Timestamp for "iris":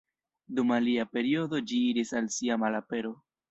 1.91-2.17